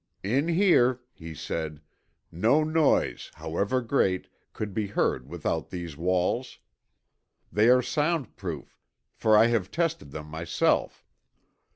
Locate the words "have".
9.45-9.69